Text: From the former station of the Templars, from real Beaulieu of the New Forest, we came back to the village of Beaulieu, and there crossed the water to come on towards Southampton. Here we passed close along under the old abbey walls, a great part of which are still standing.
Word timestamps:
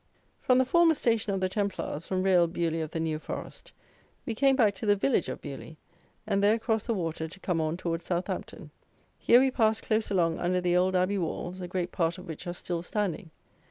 From 0.41 0.57
the 0.57 0.65
former 0.65 0.95
station 0.95 1.31
of 1.31 1.41
the 1.41 1.47
Templars, 1.47 2.07
from 2.07 2.23
real 2.23 2.47
Beaulieu 2.47 2.83
of 2.83 2.89
the 2.89 2.99
New 2.99 3.19
Forest, 3.19 3.71
we 4.25 4.33
came 4.33 4.55
back 4.55 4.73
to 4.73 4.87
the 4.87 4.95
village 4.95 5.29
of 5.29 5.43
Beaulieu, 5.43 5.75
and 6.25 6.43
there 6.43 6.57
crossed 6.57 6.87
the 6.87 6.93
water 6.95 7.27
to 7.27 7.39
come 7.39 7.61
on 7.61 7.77
towards 7.77 8.07
Southampton. 8.07 8.71
Here 9.19 9.39
we 9.39 9.51
passed 9.51 9.83
close 9.83 10.09
along 10.09 10.39
under 10.39 10.59
the 10.59 10.75
old 10.75 10.95
abbey 10.95 11.19
walls, 11.19 11.61
a 11.61 11.67
great 11.67 11.91
part 11.91 12.17
of 12.17 12.27
which 12.27 12.47
are 12.47 12.53
still 12.53 12.81
standing. 12.81 13.29